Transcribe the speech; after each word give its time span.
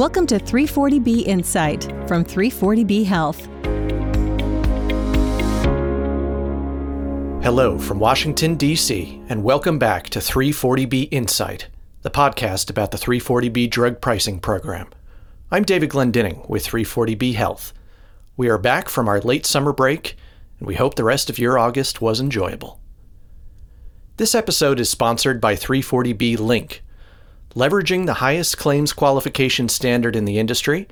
Welcome 0.00 0.26
to 0.28 0.38
340B 0.38 1.26
Insight 1.26 1.84
from 2.08 2.24
340B 2.24 3.04
Health. 3.04 3.44
Hello 7.44 7.78
from 7.78 7.98
Washington, 7.98 8.54
D.C., 8.54 9.20
and 9.28 9.44
welcome 9.44 9.78
back 9.78 10.08
to 10.08 10.18
340B 10.18 11.08
Insight, 11.10 11.68
the 12.00 12.08
podcast 12.08 12.70
about 12.70 12.92
the 12.92 12.96
340B 12.96 13.68
drug 13.68 14.00
pricing 14.00 14.40
program. 14.40 14.88
I'm 15.50 15.64
David 15.64 15.90
Glendinning 15.90 16.48
with 16.48 16.66
340B 16.66 17.34
Health. 17.34 17.74
We 18.38 18.48
are 18.48 18.56
back 18.56 18.88
from 18.88 19.06
our 19.06 19.20
late 19.20 19.44
summer 19.44 19.74
break, 19.74 20.16
and 20.58 20.66
we 20.66 20.76
hope 20.76 20.94
the 20.94 21.04
rest 21.04 21.28
of 21.28 21.38
your 21.38 21.58
August 21.58 22.00
was 22.00 22.20
enjoyable. 22.20 22.80
This 24.16 24.34
episode 24.34 24.80
is 24.80 24.88
sponsored 24.88 25.42
by 25.42 25.56
340B 25.56 26.38
Link. 26.38 26.82
Leveraging 27.56 28.06
the 28.06 28.14
highest 28.14 28.58
claims 28.58 28.92
qualification 28.92 29.68
standard 29.68 30.14
in 30.14 30.24
the 30.24 30.38
industry, 30.38 30.86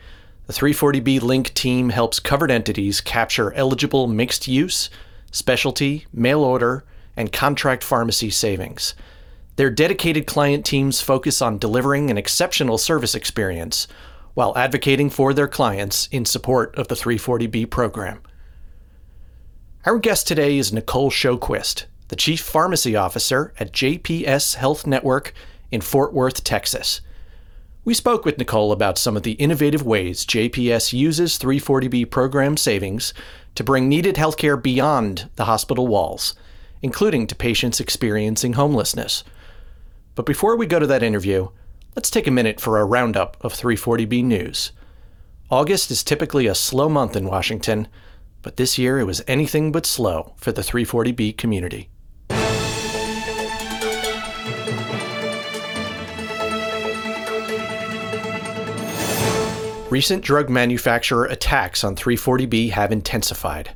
the 0.49 0.53
340B 0.53 1.23
Link 1.23 1.55
team 1.55 1.91
helps 1.91 2.19
covered 2.19 2.51
entities 2.51 3.01
capture 3.01 3.53
eligible 3.53 4.09
mixed 4.09 4.49
use, 4.49 4.91
specialty, 5.31 6.07
mail 6.13 6.41
order, 6.43 6.85
and 7.17 7.33
contract 7.33 7.85
pharmacy 7.85 8.31
savings. 8.31 8.95
Their 9.55 9.71
dedicated 9.71 10.27
client 10.27 10.65
teams 10.65 11.01
focus 11.01 11.41
on 11.41 11.59
delivering 11.59 12.11
an 12.11 12.19
exceptional 12.19 12.79
service 12.79 13.15
experience 13.15 13.87
while 14.35 14.57
advocating 14.57 15.11
for 15.11 15.33
their 15.33 15.49
clients 15.49 16.09
in 16.11 16.25
support 16.25 16.75
of 16.77 16.89
the 16.89 16.95
340B 16.97 17.71
program. 17.71 18.21
Our 19.85 19.99
guest 19.99 20.27
today 20.27 20.59
is 20.59 20.73
Nicole 20.73 21.11
Shoquist, 21.11 21.85
the 22.09 22.17
Chief 22.17 22.41
Pharmacy 22.41 22.97
Officer 22.97 23.53
at 23.61 23.73
JPS 23.73 24.57
Health 24.57 24.89
Network 24.89 25.35
in 25.71 25.81
Fort 25.81 26.13
Worth, 26.13 26.45
Texas. 26.45 27.01
We 27.85 27.95
spoke 27.95 28.25
with 28.25 28.39
Nicole 28.39 28.73
about 28.73 28.99
some 28.99 29.17
of 29.17 29.23
the 29.23 29.33
innovative 29.33 29.83
ways 29.83 30.27
JPS 30.27 30.93
uses 30.93 31.39
340B 31.39 32.11
program 32.11 32.57
savings 32.57 33.15
to 33.55 33.65
bring 33.65 33.89
needed 33.89 34.17
healthcare 34.17 34.63
beyond 34.63 35.29
the 35.37 35.47
hospital 35.47 35.87
walls, 35.87 36.35
including 36.83 37.27
to 37.27 37.35
patients 37.35 37.81
experiencing 37.81 38.55
homelessness. 38.55 39.25
But 40.15 40.27
before 40.27 40.57
we 40.57 40.67
go 40.67 40.79
to 40.79 40.87
that 40.87 41.03
interview, 41.03 41.49
Let's 41.99 42.11
take 42.11 42.29
a 42.29 42.31
minute 42.31 42.61
for 42.61 42.79
a 42.79 42.85
roundup 42.85 43.37
of 43.41 43.53
340B 43.55 44.23
news. 44.23 44.71
August 45.51 45.91
is 45.91 46.05
typically 46.05 46.47
a 46.47 46.55
slow 46.55 46.89
month 46.89 47.17
in 47.17 47.25
Washington, 47.25 47.89
but 48.41 48.57
this 48.57 48.79
year 48.79 49.01
it 49.01 49.05
was 49.05 49.21
anything 49.27 49.73
but 49.73 49.85
slow 49.85 50.35
for 50.37 50.53
the 50.53 50.63
340B 50.63 51.37
community. 51.37 51.89
Recent 59.91 60.23
drug 60.23 60.51
manufacturer 60.51 61.25
attacks 61.25 61.83
on 61.83 61.97
340B 61.97 62.73
have 62.73 62.93
intensified. 62.93 63.75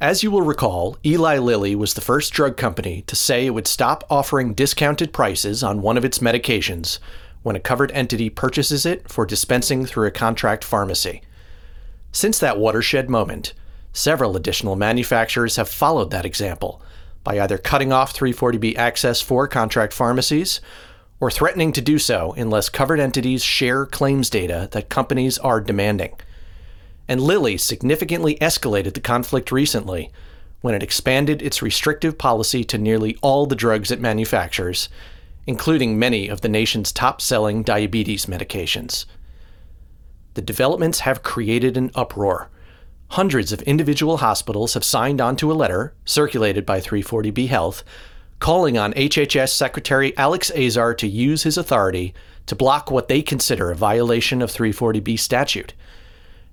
As 0.00 0.24
you 0.24 0.32
will 0.32 0.42
recall, 0.42 0.98
Eli 1.06 1.38
Lilly 1.38 1.76
was 1.76 1.94
the 1.94 2.00
first 2.00 2.32
drug 2.32 2.56
company 2.56 3.02
to 3.02 3.14
say 3.14 3.46
it 3.46 3.50
would 3.50 3.68
stop 3.68 4.02
offering 4.10 4.54
discounted 4.54 5.12
prices 5.12 5.62
on 5.62 5.80
one 5.80 5.96
of 5.96 6.04
its 6.04 6.18
medications 6.18 6.98
when 7.44 7.54
a 7.54 7.60
covered 7.60 7.92
entity 7.92 8.28
purchases 8.30 8.84
it 8.84 9.08
for 9.08 9.24
dispensing 9.24 9.86
through 9.86 10.08
a 10.08 10.10
contract 10.10 10.64
pharmacy. 10.64 11.22
Since 12.10 12.40
that 12.40 12.58
watershed 12.58 13.08
moment, 13.08 13.52
several 13.92 14.36
additional 14.36 14.74
manufacturers 14.74 15.54
have 15.54 15.68
followed 15.68 16.10
that 16.10 16.26
example 16.26 16.82
by 17.22 17.38
either 17.38 17.58
cutting 17.58 17.92
off 17.92 18.12
340B 18.12 18.76
access 18.76 19.20
for 19.20 19.46
contract 19.46 19.92
pharmacies 19.92 20.60
or 21.20 21.30
threatening 21.30 21.72
to 21.72 21.80
do 21.80 21.98
so 21.98 22.34
unless 22.36 22.68
covered 22.68 23.00
entities 23.00 23.42
share 23.42 23.86
claims 23.86 24.28
data 24.28 24.68
that 24.72 24.88
companies 24.88 25.38
are 25.38 25.60
demanding. 25.60 26.14
And 27.08 27.20
Lilly 27.20 27.58
significantly 27.58 28.36
escalated 28.36 28.94
the 28.94 29.00
conflict 29.00 29.52
recently 29.52 30.10
when 30.60 30.74
it 30.74 30.82
expanded 30.82 31.42
its 31.42 31.62
restrictive 31.62 32.16
policy 32.16 32.64
to 32.64 32.78
nearly 32.78 33.16
all 33.22 33.46
the 33.46 33.56
drugs 33.56 33.90
it 33.90 34.00
manufactures 34.00 34.88
including 35.46 35.98
many 35.98 36.28
of 36.28 36.40
the 36.40 36.48
nation's 36.48 36.92
top 36.92 37.20
selling 37.20 37.62
diabetes 37.62 38.26
medications. 38.26 39.04
The 40.34 40.42
developments 40.42 41.00
have 41.00 41.22
created 41.22 41.76
an 41.76 41.90
uproar. 41.94 42.50
Hundreds 43.08 43.52
of 43.52 43.62
individual 43.62 44.18
hospitals 44.18 44.74
have 44.74 44.84
signed 44.84 45.20
on 45.20 45.36
to 45.36 45.52
a 45.52 45.54
letter, 45.54 45.94
circulated 46.04 46.64
by 46.66 46.80
340B 46.80 47.48
Health, 47.48 47.84
calling 48.44 48.76
on 48.76 48.92
HHS 48.92 49.54
Secretary 49.54 50.14
Alex 50.18 50.50
Azar 50.50 50.92
to 50.96 51.08
use 51.08 51.44
his 51.44 51.56
authority 51.56 52.12
to 52.44 52.54
block 52.54 52.90
what 52.90 53.08
they 53.08 53.22
consider 53.22 53.70
a 53.70 53.74
violation 53.74 54.42
of 54.42 54.52
340B 54.52 55.18
statute. 55.18 55.72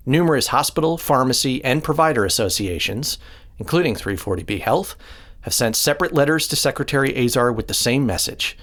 Numerous 0.06 0.48
hospital, 0.48 0.98
pharmacy, 0.98 1.62
and 1.66 1.84
provider 1.84 2.24
associations, 2.24 3.18
including 3.60 3.94
340B 3.94 4.62
Health, 4.62 4.96
have 5.42 5.54
sent 5.54 5.76
separate 5.76 6.14
letters 6.14 6.48
to 6.48 6.56
Secretary 6.56 7.14
Azar 7.26 7.52
with 7.52 7.68
the 7.68 7.74
same 7.74 8.06
message 8.06 8.58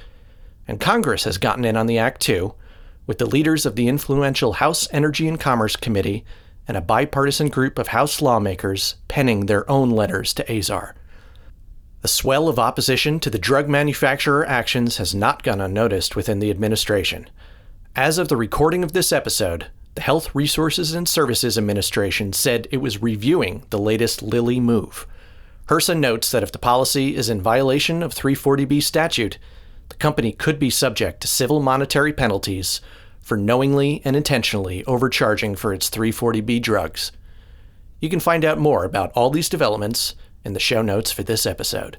and 0.67 0.81
Congress 0.81 1.25
has 1.25 1.37
gotten 1.37 1.67
in 1.67 1.77
on 1.77 1.87
the 1.87 1.99
act 1.99 2.23
too, 2.23 2.55
with 3.07 3.19
the 3.19 3.27
leaders 3.27 3.67
of 3.67 3.77
the 3.77 3.89
influential 3.89 4.55
House 4.55 4.89
Energy 4.91 5.29
and 5.29 5.39
Commerce 5.39 5.77
Committee 5.77 6.25
and 6.67 6.79
a 6.79 6.83
bipartisan 6.83 7.49
group 7.49 7.79
of 7.79 7.89
House 7.89 8.23
lawmakers 8.23 8.95
penning 9.07 9.45
their 9.45 9.69
own 9.71 9.91
letters 9.91 10.33
to 10.33 10.51
Azar. 10.51 10.95
The 12.01 12.09
swell 12.09 12.49
of 12.49 12.61
opposition 12.61 13.19
to 13.21 13.31
the 13.31 13.41
drug 13.41 13.69
manufacturer 13.69 14.47
actions 14.47 14.99
has 14.99 15.17
not 15.17 15.43
gone 15.43 15.61
unnoticed 15.61 16.15
within 16.15 16.39
the 16.39 16.51
administration. 16.51 17.29
As 17.97 18.19
of 18.19 18.29
the 18.29 18.37
recording 18.37 18.85
of 18.85 18.93
this 18.93 19.11
episode, 19.11 19.67
the 19.97 20.03
Health 20.03 20.33
Resources 20.33 20.95
and 20.95 21.09
Services 21.09 21.59
Administration 21.59 22.33
said 22.33 22.69
it 22.71 22.77
was 22.77 23.03
reviewing 23.03 23.65
the 23.71 23.81
latest 23.81 24.23
Lilly 24.23 24.61
move. 24.61 25.09
HRSA 25.67 25.99
notes 25.99 26.31
that 26.31 26.45
if 26.45 26.53
the 26.53 26.59
policy 26.59 27.17
is 27.17 27.29
in 27.29 27.43
violation 27.43 28.05
of 28.05 28.15
340B 28.15 28.81
statute, 28.81 29.39
the 29.89 29.97
company 29.97 30.31
could 30.31 30.61
be 30.61 30.71
subject 30.71 31.21
to 31.23 31.27
civil 31.27 31.61
monetary 31.61 32.13
penalties 32.13 32.81
for 33.21 33.37
knowingly 33.37 34.03
and 34.05 34.15
intentionally 34.15 34.85
overcharging 34.85 35.57
for 35.57 35.75
its 35.75 35.91
340B 35.91 36.63
drugs. 36.63 37.11
You 37.99 38.09
can 38.09 38.21
find 38.21 38.45
out 38.45 38.59
more 38.59 38.85
about 38.85 39.11
all 39.17 39.31
these 39.31 39.49
developments 39.49 40.15
in 40.45 40.53
the 40.53 40.61
show 40.61 40.83
notes 40.83 41.11
for 41.11 41.23
this 41.23 41.47
episode. 41.47 41.99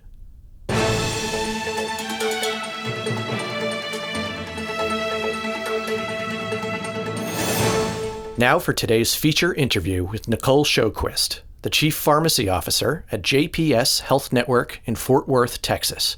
Now 8.40 8.58
for 8.58 8.72
today's 8.72 9.16
feature 9.16 9.54
interview 9.54 10.06
with 10.06 10.30
Nicole 10.30 10.64
Shoquist, 10.64 11.42
the 11.62 11.70
Chief 11.70 11.94
Pharmacy 11.94 12.48
Officer 12.48 13.04
at 13.12 13.22
JPS 13.22 14.00
Health 14.00 14.32
Network 14.32 14.80
in 14.86 14.96
Fort 14.96 15.28
Worth, 15.28 15.62
Texas. 15.62 16.16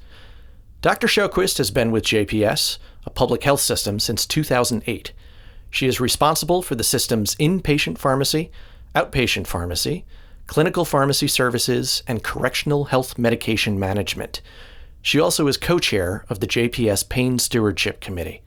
Dr. 0.82 1.08
Shoquist 1.08 1.58
has 1.58 1.72
been 1.72 1.90
with 1.90 2.04
JPS, 2.04 2.78
a 3.06 3.10
public 3.10 3.44
health 3.44 3.62
system, 3.62 4.00
since 4.00 4.28
2008. 4.28 5.14
She 5.72 5.88
is 5.88 6.00
responsible 6.00 6.62
for 6.62 6.76
the 6.76 6.84
system's 6.84 7.34
inpatient 7.38 7.98
pharmacy, 7.98 8.52
outpatient 8.94 9.48
pharmacy, 9.48 10.06
clinical 10.48 10.86
pharmacy 10.86 11.28
services, 11.28 12.04
and 12.08 12.24
correctional 12.24 12.86
health 12.86 13.18
medication 13.18 13.80
management. 13.80 14.42
She 15.02 15.20
also 15.20 15.48
is 15.48 15.58
co 15.58 15.80
chair 15.80 16.26
of 16.30 16.40
the 16.40 16.48
JPS 16.48 17.08
Pain 17.10 17.40
Stewardship 17.40 18.00
Committee. 18.00 18.42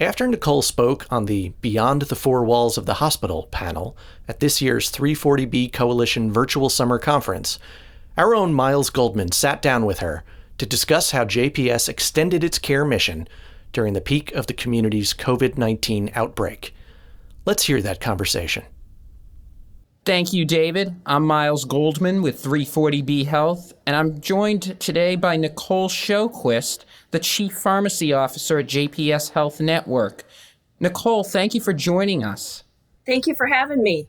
After 0.00 0.28
Nicole 0.28 0.62
spoke 0.62 1.06
on 1.10 1.24
the 1.24 1.48
Beyond 1.60 2.02
the 2.02 2.14
Four 2.14 2.44
Walls 2.44 2.78
of 2.78 2.86
the 2.86 2.94
Hospital 2.94 3.48
panel 3.50 3.96
at 4.28 4.38
this 4.38 4.62
year's 4.62 4.92
340B 4.92 5.72
Coalition 5.72 6.32
Virtual 6.32 6.68
Summer 6.68 7.00
Conference, 7.00 7.58
our 8.16 8.32
own 8.32 8.54
Miles 8.54 8.90
Goldman 8.90 9.32
sat 9.32 9.60
down 9.60 9.84
with 9.84 9.98
her 9.98 10.22
to 10.58 10.66
discuss 10.66 11.10
how 11.10 11.24
JPS 11.24 11.88
extended 11.88 12.44
its 12.44 12.60
care 12.60 12.84
mission 12.84 13.26
during 13.72 13.94
the 13.94 14.00
peak 14.00 14.32
of 14.32 14.46
the 14.46 14.54
community's 14.54 15.12
COVID 15.14 15.58
19 15.58 16.10
outbreak. 16.14 16.74
Let's 17.44 17.64
hear 17.64 17.82
that 17.82 18.00
conversation. 18.00 18.64
Thank 20.08 20.32
you, 20.32 20.46
David. 20.46 20.96
I'm 21.04 21.26
Miles 21.26 21.66
Goldman 21.66 22.22
with 22.22 22.42
340B 22.42 23.26
Health, 23.26 23.74
and 23.84 23.94
I'm 23.94 24.22
joined 24.22 24.80
today 24.80 25.16
by 25.16 25.36
Nicole 25.36 25.90
Shoquist, 25.90 26.86
the 27.10 27.18
Chief 27.18 27.52
Pharmacy 27.52 28.14
Officer 28.14 28.60
at 28.60 28.68
JPS 28.68 29.32
Health 29.32 29.60
Network. 29.60 30.24
Nicole, 30.80 31.24
thank 31.24 31.52
you 31.52 31.60
for 31.60 31.74
joining 31.74 32.24
us. 32.24 32.64
Thank 33.04 33.26
you 33.26 33.34
for 33.34 33.48
having 33.48 33.82
me. 33.82 34.08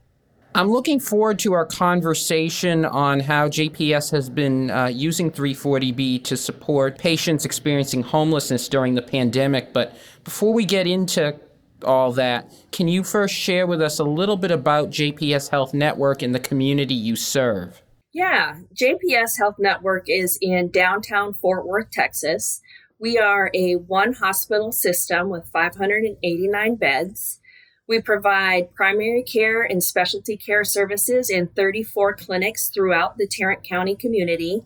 I'm 0.56 0.72
looking 0.72 1.02
forward 1.02 1.38
to 1.40 1.52
our 1.52 1.66
conversation 1.66 2.86
on 2.86 3.20
how 3.20 3.50
JPS 3.50 4.10
has 4.12 4.30
been 4.30 4.72
uh, 4.72 4.86
using 4.86 5.30
340B 5.30 6.24
to 6.24 6.38
support 6.38 6.98
patients 6.98 7.44
experiencing 7.44 8.04
homelessness 8.04 8.70
during 8.70 8.96
the 8.96 9.02
pandemic. 9.02 9.74
But 9.74 9.98
before 10.24 10.54
we 10.54 10.64
get 10.64 10.88
into 10.88 11.38
all 11.84 12.12
that, 12.14 12.52
can 12.72 12.88
you 12.88 13.04
first 13.04 13.34
share 13.34 13.68
with 13.68 13.82
us 13.82 14.00
a 14.00 14.04
little 14.04 14.38
bit 14.38 14.52
about 14.52 14.90
JPS 14.90 15.50
Health 15.50 15.74
Network 15.74 16.22
and 16.22 16.34
the 16.34 16.40
community 16.40 16.94
you 16.94 17.16
serve? 17.16 17.82
Yeah, 18.14 18.58
JPS 18.74 19.38
Health 19.38 19.56
Network 19.60 20.06
is 20.08 20.38
in 20.42 20.72
downtown 20.72 21.34
Fort 21.34 21.66
Worth, 21.66 21.92
Texas. 21.92 22.62
We 23.00 23.18
are 23.18 23.50
a 23.54 23.76
one 23.76 24.14
hospital 24.14 24.72
system 24.72 25.30
with 25.30 25.50
589 25.54 26.76
beds. 26.76 27.40
We 27.88 28.02
provide 28.02 28.76
primary 28.76 29.24
care 29.24 29.64
and 29.64 29.84
specialty 29.84 30.38
care 30.38 30.64
services 30.64 31.30
in 31.30 31.48
34 31.48 32.16
clinics 32.18 32.70
throughout 32.70 33.18
the 33.18 33.28
Tarrant 33.28 33.64
County 33.64 33.96
community. 33.96 34.64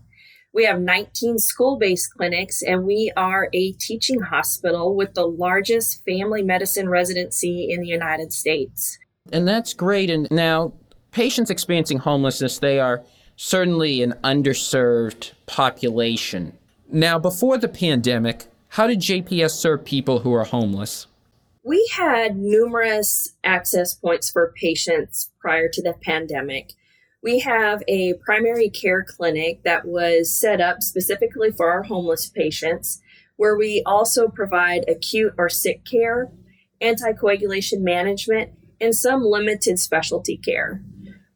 We 0.54 0.66
have 0.66 0.80
19 0.80 1.40
school 1.40 1.78
based 1.78 2.14
clinics, 2.14 2.62
and 2.62 2.86
we 2.86 3.12
are 3.18 3.50
a 3.54 3.72
teaching 3.74 4.22
hospital 4.22 4.96
with 4.96 5.16
the 5.16 5.26
largest 5.26 6.06
family 6.06 6.44
medicine 6.44 6.90
residency 6.90 7.72
in 7.72 7.82
the 7.82 7.88
United 7.88 8.32
States. 8.32 9.00
And 9.32 9.48
that's 9.48 9.74
great. 9.74 10.12
And 10.12 10.28
now, 10.30 10.74
patients 11.12 11.50
experiencing 11.50 11.98
homelessness, 11.98 12.60
they 12.60 12.80
are 12.80 13.04
certainly 13.36 14.04
an 14.04 14.14
underserved 14.24 15.32
population. 15.48 16.56
Now, 16.88 17.18
before 17.18 17.58
the 17.58 17.68
pandemic, 17.68 18.46
how 18.70 18.86
did 18.86 19.00
JPS 19.00 19.52
serve 19.52 19.84
people 19.84 20.20
who 20.20 20.34
are 20.34 20.44
homeless? 20.44 21.08
We 21.64 21.90
had 21.96 22.38
numerous 22.38 23.34
access 23.44 23.96
points 23.96 24.30
for 24.30 24.54
patients 24.56 25.32
prior 25.40 25.68
to 25.70 25.82
the 25.82 25.96
pandemic. 26.02 26.74
We 27.24 27.40
have 27.40 27.84
a 27.88 28.16
primary 28.16 28.70
care 28.70 29.02
clinic 29.02 29.64
that 29.64 29.86
was 29.86 30.38
set 30.38 30.60
up 30.60 30.82
specifically 30.84 31.52
for 31.52 31.72
our 31.72 31.84
homeless 31.84 32.28
patients, 32.28 33.02
where 33.38 33.56
we 33.56 33.82
also 33.86 34.28
provide 34.28 34.84
acute 34.90 35.34
or 35.38 35.48
sick 35.48 35.86
care, 35.86 36.30
anticoagulation 36.82 37.80
management, 37.80 38.52
and 38.82 38.94
some 38.94 39.24
limited 39.24 39.80
specialty 39.80 40.36
care. 40.36 40.84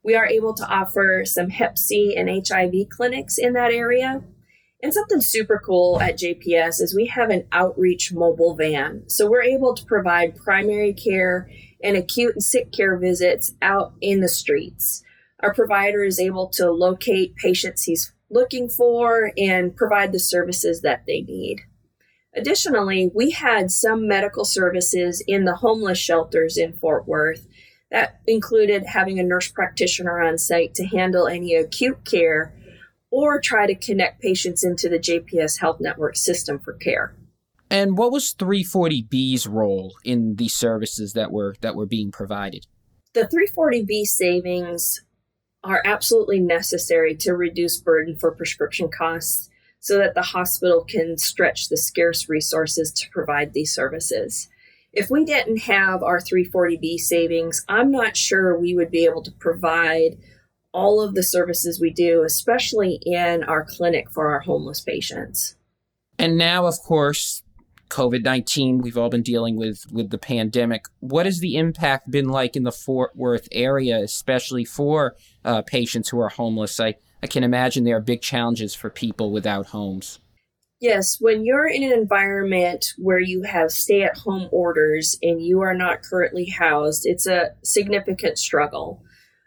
We 0.03 0.13
are 0.13 0.25
able 0.25 0.53
to 0.55 0.67
offer 0.67 1.23
some 1.23 1.49
Hep 1.51 1.77
C 1.77 2.13
and 2.17 2.29
HIV 2.29 2.89
clinics 2.89 3.37
in 3.37 3.53
that 3.53 3.71
area. 3.71 4.23
And 4.83 4.93
something 4.93 5.21
super 5.21 5.61
cool 5.65 6.01
at 6.01 6.19
JPS 6.19 6.81
is 6.81 6.93
we 6.93 7.07
have 7.07 7.29
an 7.29 7.47
outreach 7.53 8.11
mobile 8.13 8.55
van. 8.55 9.03
So 9.07 9.29
we're 9.29 9.41
able 9.41 9.73
to 9.73 9.85
provide 9.85 10.35
primary 10.35 10.93
care 10.93 11.49
and 11.81 11.95
acute 11.95 12.33
and 12.33 12.43
sick 12.43 12.73
care 12.73 12.97
visits 12.97 13.53
out 13.61 13.93
in 14.01 14.19
the 14.19 14.29
streets. 14.29 15.03
Our 15.41 15.53
provider 15.53 16.03
is 16.03 16.19
able 16.19 16.49
to 16.53 16.71
locate 16.71 17.35
patients 17.35 17.83
he's 17.83 18.13
looking 18.29 18.67
for 18.69 19.31
and 19.37 19.75
provide 19.75 20.11
the 20.11 20.19
services 20.19 20.81
that 20.81 21.03
they 21.05 21.21
need. 21.21 21.61
Additionally, 22.35 23.09
we 23.13 23.31
had 23.31 23.71
some 23.71 24.07
medical 24.07 24.45
services 24.45 25.23
in 25.27 25.45
the 25.45 25.55
homeless 25.55 25.97
shelters 25.97 26.57
in 26.57 26.73
Fort 26.73 27.07
Worth 27.07 27.47
that 27.89 28.19
included 28.27 28.85
having 28.85 29.19
a 29.19 29.23
nurse 29.23 29.49
practitioner 29.49 30.21
on 30.21 30.37
site 30.37 30.73
to 30.75 30.85
handle 30.85 31.27
any 31.27 31.55
acute 31.55 32.03
care 32.03 32.53
or 33.09 33.39
try 33.39 33.65
to 33.65 33.75
connect 33.75 34.21
patients 34.21 34.63
into 34.63 34.89
the 34.89 34.99
JPS 34.99 35.59
Health 35.59 35.77
Network 35.79 36.15
system 36.15 36.59
for 36.59 36.73
care. 36.73 37.15
And 37.69 37.97
what 37.97 38.11
was 38.11 38.33
340B's 38.33 39.47
role 39.47 39.93
in 40.03 40.35
these 40.35 40.53
services 40.53 41.13
that 41.13 41.31
were 41.31 41.55
that 41.61 41.75
were 41.75 41.85
being 41.85 42.11
provided? 42.11 42.65
The 43.13 43.27
340B 43.27 44.03
savings 44.03 45.01
are 45.63 45.81
absolutely 45.85 46.39
necessary 46.39 47.15
to 47.15 47.33
reduce 47.33 47.77
burden 47.77 48.15
for 48.15 48.31
prescription 48.31 48.89
costs 48.89 49.49
so 49.79 49.97
that 49.97 50.15
the 50.15 50.21
hospital 50.21 50.83
can 50.83 51.17
stretch 51.17 51.69
the 51.69 51.77
scarce 51.77 52.29
resources 52.29 52.91
to 52.91 53.09
provide 53.11 53.53
these 53.53 53.73
services. 53.73 54.49
If 54.93 55.09
we 55.09 55.25
didn't 55.25 55.61
have 55.63 56.01
our 56.01 56.19
340B 56.19 56.97
savings, 56.97 57.63
I'm 57.67 57.91
not 57.91 58.17
sure 58.17 58.57
we 58.57 58.73
would 58.73 58.91
be 58.91 59.05
able 59.05 59.21
to 59.23 59.31
provide 59.31 60.17
all 60.73 61.01
of 61.01 61.13
the 61.13 61.23
services 61.23 61.79
we 61.79 61.91
do, 61.91 62.23
especially 62.23 62.99
in 63.03 63.43
our 63.43 63.63
clinic 63.63 64.09
for 64.09 64.29
our 64.31 64.39
homeless 64.39 64.81
patients. 64.81 65.55
And 66.19 66.37
now, 66.37 66.65
of 66.65 66.79
course, 66.79 67.43
COVID 67.89 68.23
19, 68.23 68.79
we've 68.79 68.97
all 68.97 69.09
been 69.09 69.21
dealing 69.21 69.55
with, 69.55 69.85
with 69.91 70.09
the 70.09 70.17
pandemic. 70.17 70.85
What 70.99 71.25
has 71.25 71.39
the 71.39 71.55
impact 71.57 72.11
been 72.11 72.29
like 72.29 72.55
in 72.55 72.63
the 72.63 72.71
Fort 72.71 73.15
Worth 73.15 73.47
area, 73.51 73.97
especially 73.97 74.65
for 74.65 75.15
uh, 75.45 75.61
patients 75.63 76.09
who 76.09 76.19
are 76.19 76.29
homeless? 76.29 76.79
I, 76.79 76.95
I 77.23 77.27
can 77.27 77.43
imagine 77.43 77.83
there 77.83 77.97
are 77.97 78.01
big 78.01 78.21
challenges 78.21 78.75
for 78.75 78.89
people 78.89 79.31
without 79.31 79.67
homes. 79.67 80.19
Yes, 80.79 81.17
when 81.19 81.43
you're 81.43 81.67
in 81.67 81.81
an 81.81 81.91
environment 81.91 82.93
where 82.99 83.19
you 83.19 83.41
have 83.43 83.71
stay 83.71 84.03
at 84.03 84.19
home 84.19 84.47
orders 84.51 85.17
and 85.23 85.41
you 85.41 85.61
are 85.61 85.73
not 85.73 86.03
currently 86.03 86.45
housed, 86.45 87.03
it's 87.05 87.25
a 87.25 87.55
significant 87.63 88.37
struggle. 88.37 89.01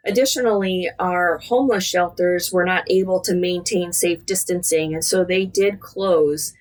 Additionally, 0.04 0.90
our 0.98 1.38
homeless 1.38 1.84
shelters 1.84 2.52
were 2.52 2.64
not 2.64 2.90
able 2.90 3.20
to 3.20 3.34
maintain 3.34 3.92
safe 3.92 4.26
distancing, 4.26 4.92
and 4.92 5.04
so 5.04 5.24
they 5.24 5.44
did 5.44 5.78
close. 5.78 6.52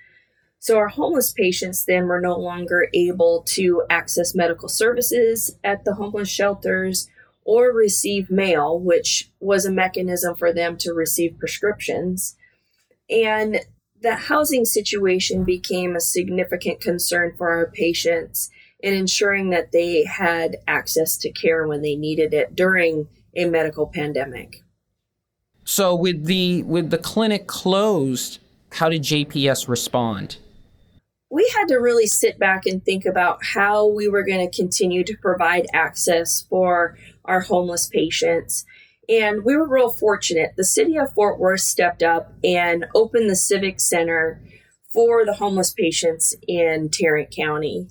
So, 0.60 0.78
our 0.78 0.90
homeless 0.90 1.32
patients 1.32 1.86
then 1.86 2.08
were 2.08 2.20
no 2.20 2.36
longer 2.38 2.90
able 2.94 3.44
to 3.50 3.84
access 3.90 4.36
medical 4.36 4.68
services 4.68 5.58
at 5.64 5.86
the 5.86 5.96
homeless 5.96 6.30
shelters 6.30 7.08
or 7.46 7.72
receive 7.72 8.30
mail, 8.30 8.80
which 8.80 9.32
was 9.40 9.66
a 9.66 9.72
mechanism 9.72 10.36
for 10.36 10.54
them 10.54 10.78
to 10.78 10.92
receive 10.92 11.40
prescriptions. 11.40 12.36
And 13.10 13.62
the 14.02 14.16
housing 14.16 14.66
situation 14.66 15.44
became 15.44 15.96
a 15.96 16.02
significant 16.02 16.82
concern 16.82 17.34
for 17.38 17.50
our 17.50 17.72
patients 17.72 18.50
in 18.82 18.94
ensuring 18.94 19.50
that 19.50 19.72
they 19.72 20.06
had 20.06 20.58
access 20.68 21.18
to 21.18 21.32
care 21.32 21.68
when 21.68 21.82
they 21.82 21.96
needed 21.96 22.34
it 22.34 22.56
during 22.56 23.08
a 23.36 23.46
medical 23.46 23.88
pandemic. 23.88 24.64
So 25.66 25.96
with 25.96 26.26
the 26.26 26.64
with 26.64 26.90
the 26.90 26.98
clinic 26.98 27.48
closed, 27.48 28.40
how 28.74 28.90
did 28.90 29.04
JPS 29.04 29.68
respond? 29.68 30.38
We 31.32 31.52
had 31.56 31.68
to 31.68 31.76
really 31.76 32.08
sit 32.08 32.40
back 32.40 32.66
and 32.66 32.84
think 32.84 33.06
about 33.06 33.46
how 33.54 33.88
we 33.88 34.08
were 34.08 34.24
going 34.24 34.50
to 34.50 34.56
continue 34.56 35.04
to 35.04 35.18
provide 35.22 35.68
access 35.74 36.42
for 36.50 36.98
our 37.26 37.42
homeless 37.42 37.88
patients. 37.88 38.66
And 39.08 39.44
we 39.44 39.56
were 39.56 39.68
real 39.68 39.92
fortunate. 39.92 40.54
The 40.58 40.64
city 40.64 40.98
of 40.98 41.14
Fort 41.14 41.40
Worth 41.40 41.62
stepped 41.62 42.02
up 42.02 42.34
and 42.44 42.86
opened 42.96 43.30
the 43.30 43.36
Civic 43.36 43.80
Center 43.80 44.42
for 44.92 45.24
the 45.26 45.34
homeless 45.34 45.72
patients 45.72 46.36
in 46.48 46.90
Tarrant 46.92 47.34
County. 47.36 47.90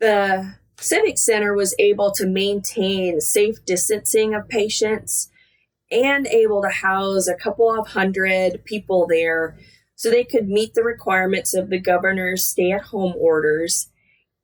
The 0.00 0.54
Civic 0.78 1.18
Center 1.18 1.54
was 1.54 1.74
able 1.78 2.10
to 2.12 2.26
maintain 2.26 3.20
safe 3.20 3.64
distancing 3.64 4.34
of 4.34 4.48
patients 4.48 5.30
and 5.90 6.26
able 6.26 6.62
to 6.62 6.68
house 6.68 7.26
a 7.26 7.34
couple 7.34 7.70
of 7.78 7.88
hundred 7.88 8.64
people 8.64 9.06
there 9.06 9.58
so 10.00 10.10
they 10.10 10.24
could 10.24 10.48
meet 10.48 10.72
the 10.74 10.82
requirements 10.82 11.52
of 11.54 11.68
the 11.68 11.78
governor's 11.78 12.46
stay 12.46 12.72
at 12.72 12.82
home 12.82 13.14
orders 13.18 13.90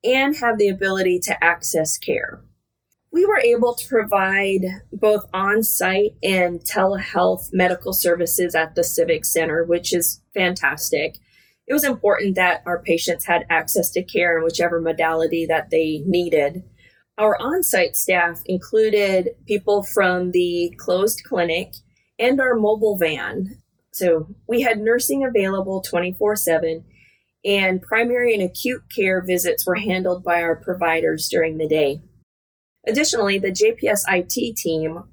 and 0.04 0.36
have 0.36 0.58
the 0.58 0.68
ability 0.68 1.18
to 1.20 1.44
access 1.44 1.96
care. 1.96 2.42
We 3.12 3.24
were 3.24 3.38
able 3.38 3.74
to 3.74 3.88
provide 3.88 4.82
both 4.92 5.24
on 5.32 5.62
site 5.62 6.16
and 6.22 6.60
telehealth 6.60 7.48
medical 7.52 7.92
services 7.92 8.54
at 8.54 8.74
the 8.74 8.84
Civic 8.84 9.24
Center, 9.24 9.64
which 9.64 9.94
is 9.94 10.20
fantastic 10.34 11.16
it 11.66 11.72
was 11.72 11.84
important 11.84 12.36
that 12.36 12.62
our 12.64 12.80
patients 12.80 13.24
had 13.24 13.44
access 13.50 13.90
to 13.90 14.02
care 14.02 14.38
in 14.38 14.44
whichever 14.44 14.80
modality 14.80 15.46
that 15.46 15.70
they 15.70 16.02
needed. 16.06 16.62
Our 17.18 17.36
on 17.40 17.62
site 17.62 17.96
staff 17.96 18.42
included 18.46 19.30
people 19.46 19.82
from 19.82 20.30
the 20.30 20.74
closed 20.78 21.24
clinic 21.24 21.74
and 22.18 22.40
our 22.40 22.54
mobile 22.54 22.96
van. 22.96 23.58
So 23.96 24.28
we 24.46 24.60
had 24.60 24.78
nursing 24.78 25.24
available 25.24 25.80
24 25.80 26.36
7, 26.36 26.84
and 27.46 27.80
primary 27.80 28.34
and 28.34 28.42
acute 28.42 28.82
care 28.94 29.22
visits 29.22 29.66
were 29.66 29.76
handled 29.76 30.22
by 30.22 30.42
our 30.42 30.54
providers 30.54 31.30
during 31.30 31.56
the 31.56 31.66
day. 31.66 32.02
Additionally, 32.86 33.38
the 33.38 33.52
JPS 33.52 34.00
IT 34.06 34.56
team 34.58 35.04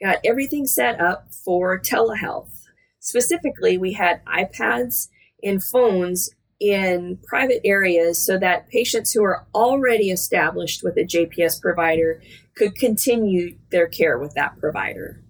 got 0.00 0.18
everything 0.24 0.68
set 0.68 1.00
up 1.00 1.34
for 1.44 1.76
telehealth. 1.80 2.52
Specifically, 3.00 3.76
we 3.76 3.94
had 3.94 4.24
iPads 4.26 5.08
and 5.42 5.60
phones 5.60 6.30
in 6.60 7.18
private 7.26 7.62
areas 7.64 8.24
so 8.24 8.38
that 8.38 8.68
patients 8.68 9.10
who 9.10 9.24
are 9.24 9.44
already 9.56 10.12
established 10.12 10.84
with 10.84 10.96
a 10.96 11.04
JPS 11.04 11.60
provider 11.60 12.22
could 12.54 12.76
continue 12.76 13.58
their 13.72 13.88
care 13.88 14.20
with 14.20 14.34
that 14.34 14.56
provider. 14.60 15.20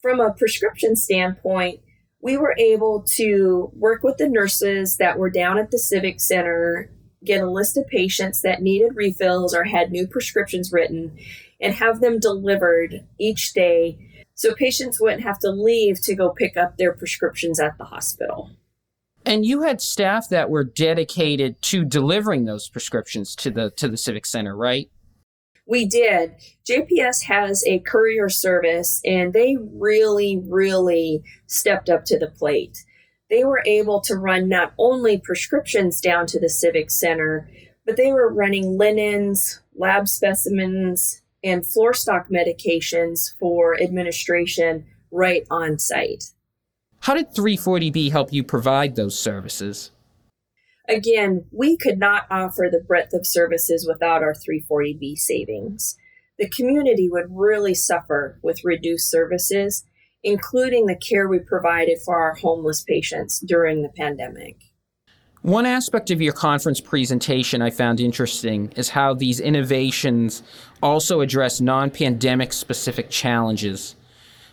From 0.00 0.18
a 0.18 0.32
prescription 0.32 0.96
standpoint, 0.96 1.81
we 2.22 2.36
were 2.36 2.54
able 2.56 3.04
to 3.16 3.70
work 3.74 4.02
with 4.02 4.16
the 4.16 4.28
nurses 4.28 4.96
that 4.96 5.18
were 5.18 5.28
down 5.28 5.58
at 5.58 5.70
the 5.70 5.78
Civic 5.78 6.20
Center, 6.20 6.90
get 7.24 7.42
a 7.42 7.50
list 7.50 7.76
of 7.76 7.86
patients 7.88 8.40
that 8.42 8.62
needed 8.62 8.92
refills 8.94 9.52
or 9.54 9.64
had 9.64 9.90
new 9.90 10.06
prescriptions 10.06 10.72
written, 10.72 11.18
and 11.60 11.74
have 11.74 12.00
them 12.00 12.18
delivered 12.18 13.04
each 13.18 13.52
day 13.52 13.98
so 14.34 14.54
patients 14.54 15.00
wouldn't 15.00 15.22
have 15.22 15.38
to 15.40 15.50
leave 15.50 16.00
to 16.00 16.14
go 16.14 16.30
pick 16.30 16.56
up 16.56 16.76
their 16.76 16.92
prescriptions 16.92 17.60
at 17.60 17.76
the 17.76 17.84
hospital. 17.84 18.50
And 19.24 19.44
you 19.44 19.62
had 19.62 19.80
staff 19.80 20.28
that 20.30 20.50
were 20.50 20.64
dedicated 20.64 21.60
to 21.62 21.84
delivering 21.84 22.44
those 22.44 22.68
prescriptions 22.68 23.36
to 23.36 23.50
the 23.50 23.70
to 23.76 23.88
the 23.88 23.96
civic 23.96 24.26
center, 24.26 24.56
right? 24.56 24.90
We 25.72 25.86
did. 25.86 26.34
JPS 26.68 27.22
has 27.22 27.64
a 27.66 27.78
courier 27.78 28.28
service 28.28 29.00
and 29.06 29.32
they 29.32 29.56
really 29.58 30.36
really 30.46 31.22
stepped 31.46 31.88
up 31.88 32.04
to 32.04 32.18
the 32.18 32.26
plate. 32.26 32.84
They 33.30 33.42
were 33.42 33.62
able 33.64 34.02
to 34.02 34.16
run 34.16 34.50
not 34.50 34.74
only 34.76 35.16
prescriptions 35.16 36.02
down 36.02 36.26
to 36.26 36.38
the 36.38 36.50
civic 36.50 36.90
center, 36.90 37.48
but 37.86 37.96
they 37.96 38.12
were 38.12 38.30
running 38.30 38.76
linens, 38.76 39.62
lab 39.74 40.08
specimens, 40.08 41.22
and 41.42 41.66
floor 41.66 41.94
stock 41.94 42.28
medications 42.28 43.30
for 43.40 43.80
administration 43.80 44.84
right 45.10 45.46
on 45.50 45.78
site. 45.78 46.24
How 47.00 47.14
did 47.14 47.32
340B 47.34 48.10
help 48.10 48.30
you 48.30 48.44
provide 48.44 48.94
those 48.94 49.18
services? 49.18 49.90
Again, 50.88 51.44
we 51.52 51.76
could 51.76 51.98
not 51.98 52.24
offer 52.30 52.68
the 52.70 52.82
breadth 52.86 53.12
of 53.14 53.26
services 53.26 53.86
without 53.88 54.22
our 54.22 54.34
340B 54.34 55.16
savings. 55.16 55.96
The 56.38 56.48
community 56.48 57.08
would 57.08 57.26
really 57.30 57.74
suffer 57.74 58.40
with 58.42 58.64
reduced 58.64 59.10
services, 59.10 59.84
including 60.24 60.86
the 60.86 60.96
care 60.96 61.28
we 61.28 61.38
provided 61.38 61.98
for 62.04 62.16
our 62.16 62.34
homeless 62.34 62.82
patients 62.82 63.40
during 63.46 63.82
the 63.82 63.90
pandemic. 63.96 64.56
One 65.42 65.66
aspect 65.66 66.10
of 66.12 66.22
your 66.22 66.32
conference 66.32 66.80
presentation 66.80 67.62
I 67.62 67.70
found 67.70 67.98
interesting 67.98 68.72
is 68.76 68.90
how 68.90 69.14
these 69.14 69.40
innovations 69.40 70.42
also 70.80 71.20
address 71.20 71.60
non 71.60 71.90
pandemic 71.90 72.52
specific 72.52 73.10
challenges, 73.10 73.96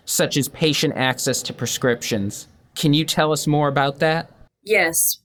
such 0.05 0.35
as 0.35 0.47
patient 0.47 0.95
access 0.95 1.43
to 1.43 1.53
prescriptions. 1.53 2.47
Can 2.75 2.93
you 2.93 3.05
tell 3.05 3.31
us 3.31 3.45
more 3.45 3.67
about 3.67 3.99
that? 3.99 4.31
Yes. 4.63 5.19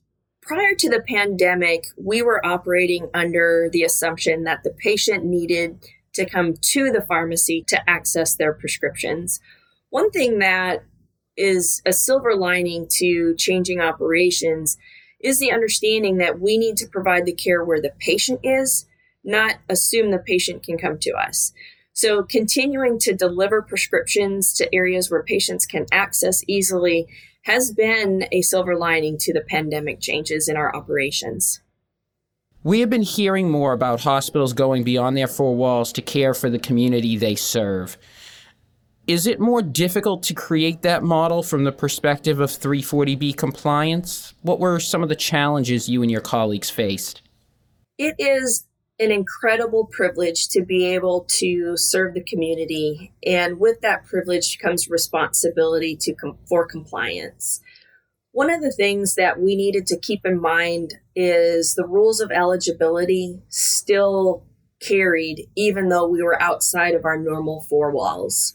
Prior 0.47 0.75
to 0.75 0.91
the 0.91 1.01
pandemic, 1.01 1.87
we 1.97 2.21
were 2.21 2.45
operating 2.45 3.09
under 3.15 3.71
the 3.73 3.83
assumption 3.83 4.45
that 4.45 4.63
the 4.63 4.71
patient 4.71 5.25
needed 5.25 5.79
to 6.13 6.29
come 6.29 6.55
to 6.61 6.91
the 6.91 7.01
pharmacy 7.01 7.65
to 7.69 7.91
access 7.91 8.35
their 8.35 8.53
prescriptions. 8.53 9.41
One 9.89 10.11
thing 10.11 10.41
that 10.41 10.85
is 11.37 11.81
a 11.87 11.95
silver 11.95 12.37
lining 12.37 12.87
to 12.99 13.35
changing 13.37 13.81
operations 13.81 14.77
is 15.19 15.39
the 15.39 15.51
understanding 15.51 16.19
that 16.19 16.39
we 16.39 16.59
need 16.59 16.77
to 16.77 16.89
provide 16.89 17.25
the 17.25 17.33
care 17.33 17.65
where 17.65 17.81
the 17.81 17.93
patient 17.99 18.41
is, 18.43 18.87
not 19.25 19.57
assume 19.71 20.11
the 20.11 20.19
patient 20.19 20.63
can 20.63 20.77
come 20.77 20.99
to 20.99 21.13
us. 21.13 21.53
So, 21.95 22.23
continuing 22.23 22.99
to 23.01 23.15
deliver 23.15 23.63
prescriptions 23.63 24.53
to 24.55 24.75
areas 24.75 25.11
where 25.11 25.23
patients 25.23 25.65
can 25.65 25.87
access 25.91 26.45
easily 26.47 27.07
has 27.45 27.71
been 27.73 28.27
a 28.33 28.43
silver 28.43 28.77
lining 28.77 29.17
to 29.19 29.33
the 29.33 29.41
pandemic 29.41 30.01
changes 30.01 30.49
in 30.49 30.57
our 30.57 30.75
operations. 30.75 31.61
We 32.63 32.81
have 32.81 32.89
been 32.89 33.03
hearing 33.03 33.51
more 33.51 33.75
about 33.75 34.01
hospitals 34.01 34.55
going 34.55 34.85
beyond 34.85 35.17
their 35.17 35.27
four 35.27 35.55
walls 35.55 35.93
to 35.93 36.03
care 36.03 36.33
for 36.33 36.49
the 36.49 36.59
community 36.59 37.19
they 37.19 37.35
serve. 37.35 37.99
Is 39.07 39.27
it 39.27 39.39
more 39.39 39.61
difficult 39.61 40.23
to 40.25 40.35
create 40.35 40.81
that 40.81 41.03
model 41.03 41.43
from 41.43 41.65
the 41.65 41.73
perspective 41.73 42.41
of 42.41 42.49
340B 42.49 43.37
compliance? 43.37 44.33
What 44.41 44.61
were 44.61 44.81
some 44.81 45.03
of 45.03 45.11
the 45.11 45.15
challenges 45.15 45.91
you 45.91 46.01
and 46.01 46.11
your 46.11 46.23
colleagues 46.23 46.71
faced? 46.71 47.21
It 47.99 48.15
is 48.19 48.67
an 48.99 49.11
incredible 49.11 49.87
privilege 49.87 50.49
to 50.49 50.65
be 50.65 50.85
able 50.87 51.27
to 51.29 51.77
serve 51.77 52.15
the 52.15 52.23
community, 52.23 53.13
and 53.27 53.59
with 53.59 53.81
that 53.81 54.05
privilege 54.05 54.59
comes 54.59 54.89
responsibility 54.89 55.97
to 55.97 56.15
com- 56.15 56.39
for 56.49 56.67
compliance. 56.67 57.61
One 58.31 58.51
of 58.51 58.63
the 58.63 58.73
things 58.73 59.15
that 59.15 59.41
we 59.41 59.57
needed 59.57 59.87
to 59.89 59.99
keep 59.99 60.25
in 60.25 60.41
mind 60.41 60.95
is 61.15 61.75
the 61.75 61.87
rules 61.87 62.21
of 62.21 62.31
eligibility 62.31 63.43
still 63.49 64.45
carried 64.81 65.49
even 65.57 65.89
though 65.89 66.07
we 66.07 66.23
were 66.23 66.41
outside 66.41 66.95
of 66.95 67.05
our 67.05 67.17
normal 67.17 67.63
four 67.63 67.91
walls. 67.91 68.55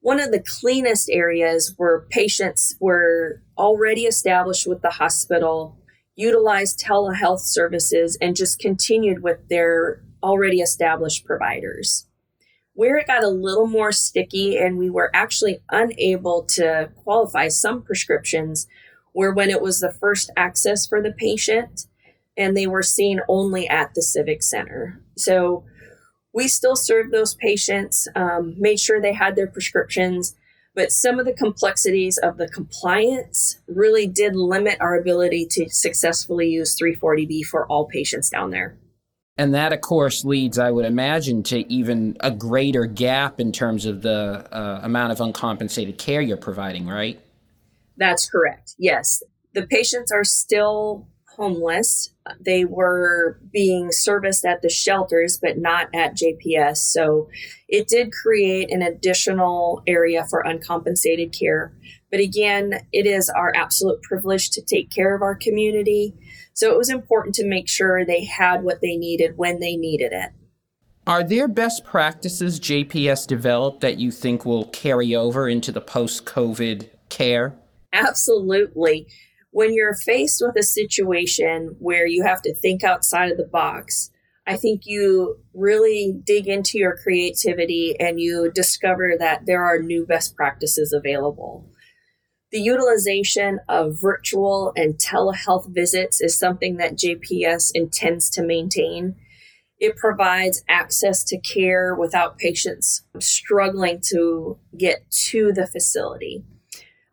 One 0.00 0.20
of 0.20 0.30
the 0.30 0.44
cleanest 0.60 1.10
areas 1.10 1.74
where 1.76 2.06
patients 2.10 2.76
were 2.78 3.42
already 3.58 4.02
established 4.02 4.66
with 4.66 4.82
the 4.82 4.90
hospital, 4.90 5.78
utilized 6.16 6.80
telehealth 6.80 7.40
services, 7.40 8.18
and 8.20 8.34
just 8.34 8.58
continued 8.58 9.22
with 9.22 9.48
their 9.48 10.02
already 10.22 10.60
established 10.60 11.24
providers. 11.24 12.06
Where 12.72 12.96
it 12.96 13.06
got 13.06 13.22
a 13.22 13.28
little 13.28 13.66
more 13.66 13.92
sticky 13.92 14.58
and 14.58 14.76
we 14.76 14.90
were 14.90 15.10
actually 15.14 15.60
unable 15.70 16.42
to 16.56 16.90
qualify 16.96 17.48
some 17.48 17.82
prescriptions 17.82 18.66
were 19.14 19.32
when 19.32 19.48
it 19.48 19.62
was 19.62 19.80
the 19.80 19.92
first 19.92 20.30
access 20.36 20.86
for 20.86 21.00
the 21.00 21.12
patient 21.12 21.86
and 22.36 22.54
they 22.54 22.66
were 22.66 22.82
seen 22.82 23.20
only 23.28 23.66
at 23.66 23.94
the 23.94 24.02
Civic 24.02 24.42
Center. 24.42 25.00
So 25.16 25.64
we 26.34 26.48
still 26.48 26.76
served 26.76 27.12
those 27.12 27.34
patients, 27.34 28.08
um, 28.14 28.54
made 28.58 28.78
sure 28.78 29.00
they 29.00 29.14
had 29.14 29.36
their 29.36 29.46
prescriptions, 29.46 30.34
but 30.76 30.92
some 30.92 31.18
of 31.18 31.24
the 31.24 31.32
complexities 31.32 32.18
of 32.18 32.36
the 32.36 32.48
compliance 32.48 33.58
really 33.66 34.06
did 34.06 34.36
limit 34.36 34.76
our 34.78 34.94
ability 34.94 35.46
to 35.52 35.68
successfully 35.70 36.48
use 36.48 36.76
340B 36.78 37.44
for 37.46 37.66
all 37.66 37.86
patients 37.86 38.28
down 38.28 38.50
there. 38.50 38.76
And 39.38 39.54
that, 39.54 39.72
of 39.72 39.80
course, 39.80 40.24
leads, 40.24 40.58
I 40.58 40.70
would 40.70 40.84
imagine, 40.84 41.42
to 41.44 41.70
even 41.72 42.16
a 42.20 42.30
greater 42.30 42.84
gap 42.84 43.40
in 43.40 43.52
terms 43.52 43.86
of 43.86 44.02
the 44.02 44.46
uh, 44.52 44.80
amount 44.82 45.12
of 45.12 45.20
uncompensated 45.20 45.96
care 45.98 46.20
you're 46.20 46.36
providing, 46.36 46.86
right? 46.86 47.20
That's 47.96 48.28
correct. 48.28 48.74
Yes. 48.78 49.22
The 49.54 49.66
patients 49.66 50.12
are 50.12 50.24
still 50.24 51.08
homeless. 51.36 52.10
They 52.40 52.64
were 52.64 53.38
being 53.52 53.92
serviced 53.92 54.44
at 54.44 54.62
the 54.62 54.68
shelters, 54.68 55.38
but 55.40 55.58
not 55.58 55.88
at 55.94 56.16
JPS. 56.16 56.78
So 56.78 57.28
it 57.68 57.88
did 57.88 58.12
create 58.12 58.72
an 58.72 58.82
additional 58.82 59.82
area 59.86 60.26
for 60.28 60.40
uncompensated 60.40 61.32
care. 61.32 61.72
But 62.10 62.20
again, 62.20 62.86
it 62.92 63.06
is 63.06 63.28
our 63.28 63.52
absolute 63.54 64.02
privilege 64.02 64.50
to 64.50 64.62
take 64.62 64.90
care 64.90 65.14
of 65.14 65.22
our 65.22 65.34
community. 65.34 66.14
So 66.54 66.72
it 66.72 66.78
was 66.78 66.90
important 66.90 67.34
to 67.36 67.46
make 67.46 67.68
sure 67.68 68.04
they 68.04 68.24
had 68.24 68.62
what 68.62 68.80
they 68.80 68.96
needed 68.96 69.36
when 69.36 69.60
they 69.60 69.76
needed 69.76 70.12
it. 70.12 70.30
Are 71.06 71.22
there 71.22 71.46
best 71.46 71.84
practices 71.84 72.58
JPS 72.58 73.28
developed 73.28 73.80
that 73.82 73.98
you 73.98 74.10
think 74.10 74.44
will 74.44 74.66
carry 74.66 75.14
over 75.14 75.48
into 75.48 75.70
the 75.70 75.80
post 75.80 76.24
COVID 76.24 76.88
care? 77.08 77.54
Absolutely 77.92 79.06
when 79.56 79.72
you're 79.72 79.94
faced 79.94 80.42
with 80.44 80.54
a 80.58 80.62
situation 80.62 81.74
where 81.78 82.06
you 82.06 82.22
have 82.22 82.42
to 82.42 82.54
think 82.54 82.84
outside 82.84 83.30
of 83.30 83.38
the 83.38 83.48
box, 83.50 84.10
I 84.46 84.54
think 84.54 84.82
you 84.84 85.38
really 85.54 86.14
dig 86.26 86.46
into 86.46 86.76
your 86.76 86.94
creativity 86.94 87.96
and 87.98 88.20
you 88.20 88.52
discover 88.54 89.14
that 89.18 89.46
there 89.46 89.64
are 89.64 89.80
new 89.80 90.04
best 90.04 90.36
practices 90.36 90.92
available. 90.92 91.70
The 92.52 92.60
utilization 92.60 93.60
of 93.66 93.98
virtual 93.98 94.74
and 94.76 94.98
telehealth 94.98 95.74
visits 95.74 96.20
is 96.20 96.38
something 96.38 96.76
that 96.76 96.98
JPS 96.98 97.70
intends 97.72 98.28
to 98.32 98.42
maintain. 98.42 99.14
It 99.78 99.96
provides 99.96 100.64
access 100.68 101.24
to 101.24 101.40
care 101.40 101.94
without 101.94 102.36
patients 102.36 103.04
struggling 103.20 104.02
to 104.10 104.58
get 104.76 105.10
to 105.30 105.50
the 105.54 105.66
facility 105.66 106.44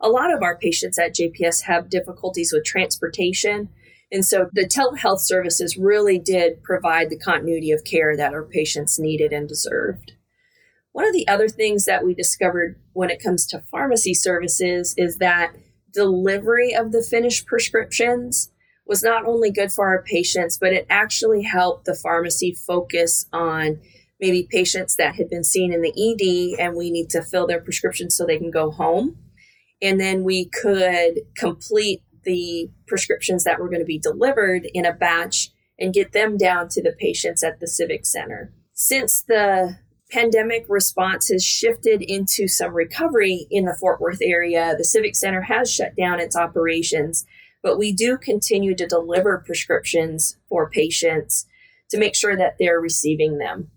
a 0.04 0.10
lot 0.10 0.32
of 0.32 0.42
our 0.42 0.56
patients 0.58 0.98
at 0.98 1.14
JPS 1.14 1.62
have 1.62 1.88
difficulties 1.88 2.52
with 2.52 2.64
transportation. 2.64 3.70
And 4.12 4.22
so 4.22 4.50
the 4.52 4.68
telehealth 4.68 5.20
services 5.20 5.78
really 5.78 6.18
did 6.18 6.62
provide 6.62 7.08
the 7.08 7.18
continuity 7.18 7.72
of 7.72 7.84
care 7.84 8.14
that 8.14 8.34
our 8.34 8.44
patients 8.44 8.98
needed 8.98 9.32
and 9.32 9.48
deserved. 9.48 10.12
One 10.92 11.06
of 11.06 11.14
the 11.14 11.26
other 11.26 11.48
things 11.48 11.86
that 11.86 12.04
we 12.04 12.14
discovered 12.14 12.78
when 12.92 13.10
it 13.10 13.22
comes 13.22 13.46
to 13.46 13.64
pharmacy 13.70 14.12
services 14.12 14.94
is 14.98 15.16
that 15.18 15.54
delivery 15.92 16.74
of 16.74 16.92
the 16.92 17.02
finished 17.02 17.46
prescriptions 17.46 18.52
was 18.86 19.02
not 19.02 19.24
only 19.24 19.50
good 19.50 19.72
for 19.72 19.86
our 19.86 20.02
patients, 20.02 20.58
but 20.58 20.74
it 20.74 20.86
actually 20.90 21.44
helped 21.44 21.86
the 21.86 21.94
pharmacy 21.94 22.54
focus 22.54 23.24
on 23.32 23.80
maybe 24.20 24.46
patients 24.50 24.96
that 24.96 25.14
had 25.14 25.30
been 25.30 25.44
seen 25.44 25.72
in 25.72 25.80
the 25.80 25.90
ED 25.90 26.60
and 26.62 26.76
we 26.76 26.90
need 26.90 27.08
to 27.08 27.22
fill 27.22 27.46
their 27.46 27.60
prescriptions 27.60 28.14
so 28.14 28.26
they 28.26 28.38
can 28.38 28.50
go 28.50 28.70
home 28.70 29.16
and 29.84 30.00
then 30.00 30.24
we 30.24 30.46
could 30.46 31.20
complete 31.36 32.02
the 32.24 32.70
prescriptions 32.86 33.44
that 33.44 33.60
were 33.60 33.68
going 33.68 33.80
to 33.82 33.84
be 33.84 33.98
delivered 33.98 34.66
in 34.72 34.86
a 34.86 34.92
batch 34.92 35.50
and 35.78 35.92
get 35.92 36.12
them 36.12 36.38
down 36.38 36.68
to 36.70 36.82
the 36.82 36.94
patients 36.98 37.44
at 37.44 37.60
the 37.60 37.68
Civic 37.68 38.06
Center. 38.06 38.50
Since 38.72 39.22
the 39.28 39.76
pandemic 40.10 40.64
response 40.68 41.28
has 41.28 41.44
shifted 41.44 42.00
into 42.00 42.48
some 42.48 42.72
recovery 42.72 43.46
in 43.50 43.66
the 43.66 43.76
Fort 43.78 44.00
Worth 44.00 44.22
area, 44.22 44.74
the 44.76 44.84
Civic 44.84 45.14
Center 45.16 45.42
has 45.42 45.70
shut 45.70 45.94
down 45.96 46.18
its 46.18 46.34
operations, 46.34 47.26
but 47.62 47.78
we 47.78 47.92
do 47.92 48.16
continue 48.16 48.74
to 48.76 48.86
deliver 48.86 49.42
prescriptions 49.44 50.38
for 50.48 50.70
patients 50.70 51.46
to 51.90 51.98
make 51.98 52.14
sure 52.14 52.36
that 52.36 52.56
they're 52.58 52.80
receiving 52.80 53.36
them. 53.36 53.70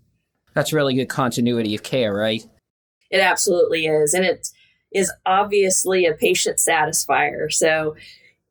That's 0.54 0.72
really 0.72 0.94
good 0.94 1.08
continuity 1.08 1.74
of 1.74 1.82
care, 1.82 2.14
right? 2.14 2.42
It 3.10 3.20
absolutely 3.20 3.86
is. 3.86 4.14
And 4.14 4.24
it's 4.24 4.52
is 4.92 5.12
obviously 5.26 6.06
a 6.06 6.14
patient 6.14 6.58
satisfier. 6.58 7.52
So 7.52 7.96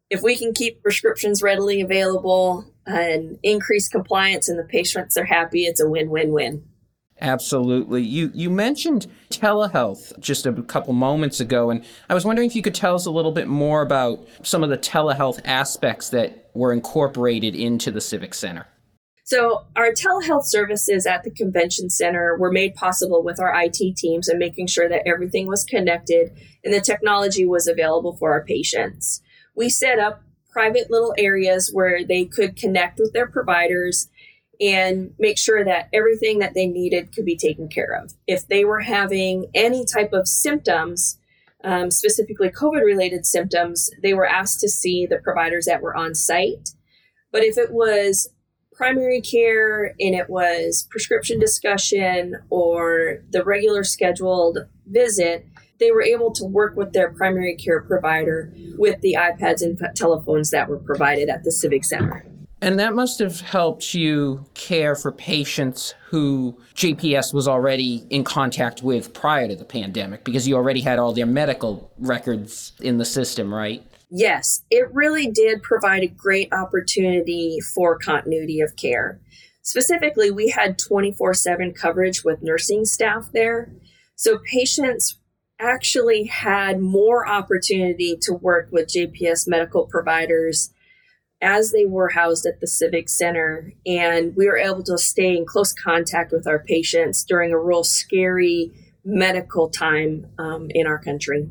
if 0.10 0.22
we 0.22 0.38
can 0.38 0.54
keep 0.54 0.82
prescriptions 0.82 1.42
readily 1.42 1.82
available 1.82 2.66
and 2.86 3.40
increase 3.44 3.88
compliance 3.88 4.48
and 4.48 4.58
the 4.58 4.64
patients 4.64 5.18
are 5.18 5.26
happy, 5.26 5.66
it's 5.66 5.82
a 5.82 5.90
win-win-win. 5.90 6.64
Absolutely. 7.20 8.04
You 8.04 8.30
you 8.36 8.50
mentioned 8.52 9.08
telehealth 9.32 10.18
just 10.20 10.46
a 10.46 10.54
couple 10.54 10.94
moments 10.94 11.40
ago 11.40 11.72
and 11.72 11.84
I 12.10 12.14
was 12.14 12.26
wondering 12.26 12.48
if 12.48 12.56
you 12.56 12.62
could 12.62 12.76
tell 12.76 12.94
us 12.94 13.08
a 13.08 13.12
little 13.12 13.32
bit 13.32 13.48
more 13.48 13.82
about 13.82 14.28
some 14.44 14.64
of 14.64 14.70
the 14.70 14.78
telehealth 14.78 15.42
aspects 15.44 16.12
that 16.12 16.52
were 16.54 16.72
incorporated 16.72 17.56
into 17.56 17.90
the 17.90 18.02
Civic 18.02 18.36
Center. 18.36 18.68
So, 19.28 19.66
our 19.76 19.92
telehealth 19.92 20.46
services 20.46 21.06
at 21.06 21.26
the 21.26 21.32
convention 21.32 21.90
center 21.90 22.38
were 22.38 22.50
made 22.50 22.76
possible 22.76 23.22
with 23.22 23.42
our 23.42 23.54
IT 23.62 23.98
teams 23.98 24.30
and 24.30 24.40
making 24.40 24.68
sure 24.68 24.88
that 24.88 25.06
everything 25.06 25.48
was 25.48 25.66
connected 25.66 26.32
and 26.64 26.74
the 26.74 26.80
technology 26.80 27.46
was 27.46 27.68
available 27.68 28.16
for 28.16 28.32
our 28.32 28.46
patients. 28.46 29.22
We 29.54 29.68
set 29.68 30.00
up 30.00 30.24
private 30.50 30.90
little 30.90 31.14
areas 31.18 31.72
where 31.74 32.06
they 32.06 32.24
could 32.24 32.56
connect 32.56 33.00
with 33.00 33.12
their 33.12 33.28
providers 33.28 34.08
and 34.62 35.14
make 35.20 35.38
sure 35.38 35.66
that 35.66 35.90
everything 35.92 36.40
that 36.40 36.54
they 36.54 36.66
needed 36.66 37.14
could 37.14 37.26
be 37.26 37.36
taken 37.36 37.68
care 37.68 38.02
of. 38.02 38.14
If 38.28 38.48
they 38.48 38.64
were 38.64 38.80
having 38.80 39.48
any 39.54 39.84
type 39.84 40.14
of 40.14 40.30
symptoms, 40.30 41.20
um, 41.66 41.92
specifically 41.92 42.50
COVID 42.50 42.82
related 42.82 43.26
symptoms, 43.26 43.90
they 44.02 44.14
were 44.14 44.26
asked 44.26 44.62
to 44.62 44.70
see 44.70 45.06
the 45.06 45.18
providers 45.18 45.66
that 45.66 45.82
were 45.82 45.98
on 45.98 46.16
site. 46.16 46.70
But 47.34 47.44
if 47.44 47.58
it 47.58 47.74
was 47.74 48.30
primary 48.78 49.20
care 49.20 49.96
and 50.00 50.14
it 50.14 50.30
was 50.30 50.88
prescription 50.92 51.40
discussion 51.40 52.36
or 52.52 53.24
the 53.32 53.44
regular 53.44 53.84
scheduled 53.84 54.60
visit, 54.86 55.46
they 55.80 55.92
were 55.92 56.04
able 56.04 56.32
to 56.32 56.46
work 56.46 56.76
with 56.78 56.94
their 56.94 57.12
primary 57.12 57.56
care 57.56 57.82
provider 57.82 58.54
with 58.78 59.02
the 59.02 59.18
iPads 59.20 59.64
and 59.64 59.80
telephones 59.96 60.52
that 60.52 60.70
were 60.70 60.78
provided 60.78 61.28
at 61.28 61.44
the 61.44 61.52
Civic 61.52 61.84
Center. 61.84 62.24
And 62.62 62.80
that 62.80 62.96
must 62.96 63.20
have 63.20 63.40
helped 63.40 63.94
you 63.94 64.46
care 64.56 64.96
for 64.96 65.12
patients 65.12 65.94
who 66.08 66.58
JPS 66.74 67.34
was 67.34 67.48
already 67.48 68.04
in 68.10 68.24
contact 68.24 68.82
with 68.82 69.14
prior 69.14 69.48
to 69.48 69.56
the 69.56 69.66
pandemic 69.66 70.24
because 70.24 70.48
you 70.48 70.56
already 70.56 70.82
had 70.82 70.98
all 70.98 71.14
their 71.14 71.28
medical 71.28 71.92
records 72.00 72.74
in 72.82 72.98
the 72.98 73.06
system, 73.06 73.54
right? 73.54 73.84
Yes, 74.10 74.64
it 74.72 74.92
really 74.92 75.30
did 75.30 75.62
provide 75.62 76.02
a 76.02 76.08
great 76.08 76.52
opportunity 76.52 77.60
for 77.76 77.98
continuity 77.98 78.62
of 78.62 78.76
care. 78.76 79.20
Specifically, 79.62 80.32
we 80.32 80.50
had 80.50 80.80
24 80.80 81.34
7 81.36 81.74
coverage 81.74 82.24
with 82.24 82.42
nursing 82.42 82.86
staff 82.86 83.30
there. 83.34 83.72
So 84.16 84.40
patients 84.40 85.20
actually 85.60 86.26
had 86.26 86.80
more 86.80 87.28
opportunity 87.28 88.18
to 88.22 88.34
work 88.34 88.70
with 88.72 88.88
JPS 88.88 89.48
medical 89.48 89.86
providers 89.86 90.72
as 91.42 91.72
they 91.72 91.86
were 91.86 92.10
housed 92.10 92.46
at 92.46 92.60
the 92.60 92.68
Civic 92.68 93.10
Center. 93.10 93.74
And 93.86 94.36
we 94.36 94.48
were 94.48 94.58
able 94.58 94.84
to 94.84 94.98
stay 94.98 95.36
in 95.36 95.46
close 95.46 95.74
contact 95.74 96.32
with 96.32 96.48
our 96.48 96.60
patients 96.60 97.24
during 97.24 97.52
a 97.52 97.60
real 97.60 97.84
scary 97.84 98.72
medical 99.04 99.70
time 99.70 100.28
um, 100.38 100.68
in 100.72 100.88
our 100.88 101.00
country. 101.00 101.50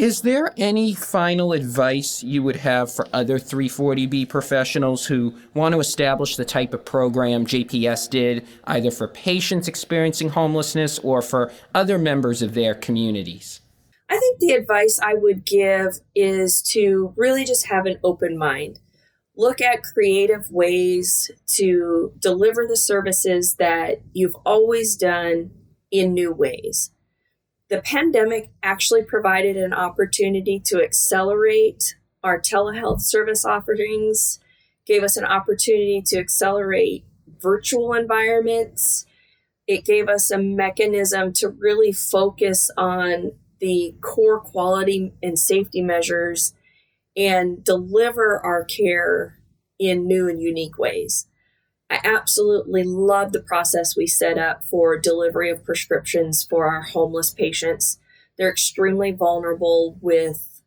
Is 0.00 0.22
there 0.22 0.54
any 0.56 0.94
final 0.94 1.52
advice 1.52 2.22
you 2.22 2.42
would 2.42 2.56
have 2.56 2.90
for 2.90 3.06
other 3.12 3.38
340B 3.38 4.30
professionals 4.30 5.04
who 5.04 5.34
want 5.52 5.74
to 5.74 5.80
establish 5.80 6.36
the 6.36 6.44
type 6.46 6.72
of 6.72 6.86
program 6.86 7.44
JPS 7.44 8.08
did, 8.08 8.46
either 8.64 8.90
for 8.90 9.08
patients 9.08 9.68
experiencing 9.68 10.30
homelessness 10.30 10.98
or 11.00 11.20
for 11.20 11.52
other 11.74 11.98
members 11.98 12.40
of 12.40 12.54
their 12.54 12.74
communities? 12.74 13.60
I 14.10 14.18
think 14.18 14.40
the 14.40 14.52
advice 14.52 14.98
I 15.00 15.14
would 15.14 15.46
give 15.46 16.00
is 16.14 16.60
to 16.72 17.14
really 17.16 17.44
just 17.44 17.68
have 17.68 17.86
an 17.86 17.98
open 18.02 18.36
mind. 18.36 18.80
Look 19.36 19.60
at 19.60 19.84
creative 19.84 20.50
ways 20.50 21.30
to 21.54 22.12
deliver 22.18 22.66
the 22.66 22.76
services 22.76 23.54
that 23.54 24.02
you've 24.12 24.36
always 24.44 24.96
done 24.96 25.52
in 25.90 26.12
new 26.12 26.32
ways 26.32 26.90
the 27.70 27.80
pandemic 27.80 28.50
actually 28.62 29.02
provided 29.04 29.56
an 29.56 29.72
opportunity 29.72 30.58
to 30.58 30.82
accelerate 30.82 31.94
our 32.22 32.38
telehealth 32.38 33.00
service 33.00 33.44
offerings, 33.44 34.40
gave 34.84 35.02
us 35.04 35.16
an 35.16 35.24
opportunity 35.24 36.02
to 36.04 36.18
accelerate 36.18 37.04
virtual 37.40 37.94
environments. 37.94 39.06
It 39.68 39.84
gave 39.84 40.08
us 40.08 40.32
a 40.32 40.36
mechanism 40.36 41.32
to 41.34 41.48
really 41.48 41.92
focus 41.92 42.70
on 42.76 43.32
the 43.60 43.94
core 44.00 44.40
quality 44.40 45.12
and 45.22 45.38
safety 45.38 45.82
measures 45.82 46.54
and 47.16 47.62
deliver 47.64 48.38
our 48.40 48.64
care 48.64 49.38
in 49.78 50.06
new 50.06 50.28
and 50.28 50.40
unique 50.40 50.78
ways. 50.78 51.26
I 51.90 52.00
absolutely 52.04 52.84
love 52.84 53.32
the 53.32 53.42
process 53.42 53.96
we 53.96 54.06
set 54.06 54.38
up 54.38 54.64
for 54.64 54.96
delivery 54.96 55.50
of 55.50 55.64
prescriptions 55.64 56.46
for 56.48 56.66
our 56.66 56.82
homeless 56.82 57.30
patients. 57.30 57.98
They're 58.38 58.50
extremely 58.50 59.10
vulnerable 59.10 59.98
with 60.00 60.62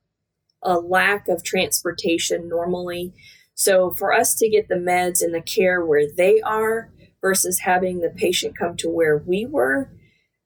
a 0.61 0.79
lack 0.79 1.27
of 1.29 1.43
transportation 1.43 2.49
normally. 2.49 3.13
So, 3.55 3.91
for 3.91 4.11
us 4.11 4.35
to 4.35 4.49
get 4.49 4.67
the 4.67 4.75
meds 4.75 5.21
and 5.21 5.33
the 5.33 5.41
care 5.41 5.85
where 5.85 6.07
they 6.09 6.41
are 6.41 6.91
versus 7.21 7.59
having 7.59 7.99
the 7.99 8.09
patient 8.09 8.57
come 8.57 8.75
to 8.77 8.89
where 8.89 9.17
we 9.17 9.45
were, 9.45 9.91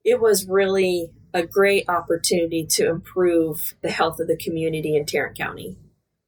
it 0.04 0.22
was 0.22 0.48
really 0.48 1.12
a 1.38 1.46
great 1.46 1.88
opportunity 1.88 2.66
to 2.66 2.90
improve 2.90 3.76
the 3.82 3.92
health 3.92 4.20
of 4.20 4.28
the 4.28 4.38
community 4.38 4.96
in 4.96 5.06
Tarrant 5.06 5.38
County. 5.38 5.78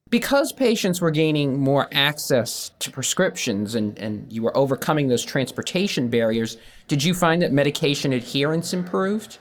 Because 0.08 0.52
patients 0.52 1.00
were 1.00 1.10
gaining 1.10 1.60
more 1.60 1.88
access 1.92 2.72
to 2.80 2.90
prescriptions 2.90 3.74
and, 3.74 3.96
and 3.98 4.32
you 4.32 4.42
were 4.42 4.56
overcoming 4.56 5.08
those 5.08 5.24
transportation 5.24 6.08
barriers, 6.08 6.56
did 6.88 7.04
you 7.04 7.14
find 7.14 7.42
that 7.42 7.52
medication 7.52 8.12
adherence 8.12 8.72
improved? 8.72 9.38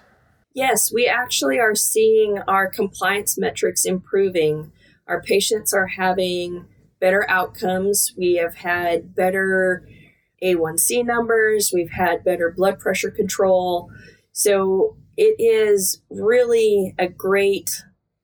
Yes, 0.54 0.92
we 0.94 1.08
actually 1.08 1.60
are 1.60 1.76
seeing 1.76 2.40
our 2.48 2.68
compliance 2.68 3.38
metrics 3.38 3.86
improving. 3.86 4.72
Our 5.08 5.22
patients 5.22 5.74
are 5.74 5.88
having 5.88 6.66
better 7.00 7.26
outcomes. 7.30 8.14
We 8.18 8.36
have 8.36 8.56
had 8.56 9.16
better 9.16 9.88
A1C 10.44 11.06
numbers, 11.06 11.72
we've 11.74 11.92
had 11.92 12.24
better 12.24 12.54
blood 12.56 12.80
pressure 12.80 13.12
control. 13.12 13.90
So 14.32 14.96
it 15.20 15.36
is 15.38 16.02
really 16.10 16.96
a 16.98 17.10
great 17.10 17.84